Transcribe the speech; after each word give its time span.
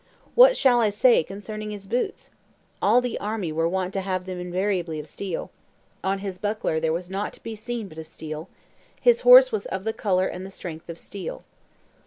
What 0.33 0.57
shall 0.57 0.81
I 0.81 0.89
say 0.89 1.21
concerning 1.21 1.69
his 1.69 1.85
boots? 1.85 2.31
All 2.81 3.01
the 3.01 3.19
army 3.19 3.51
were 3.51 3.69
wont 3.69 3.93
to 3.93 4.01
have 4.01 4.25
them 4.25 4.39
invariably 4.39 4.99
of 4.99 5.07
steel; 5.07 5.51
on 6.03 6.17
his 6.25 6.39
buckler 6.39 6.79
there 6.79 6.91
was 6.91 7.11
nought 7.11 7.33
to 7.33 7.43
be 7.43 7.53
seen 7.53 7.87
but 7.87 8.03
steel; 8.07 8.49
his 8.99 9.21
horse 9.21 9.51
was 9.51 9.67
of 9.67 9.83
the 9.83 9.93
color 9.93 10.25
and 10.25 10.43
the 10.43 10.49
strength 10.49 10.89
of 10.89 10.97
steel. 10.97 11.43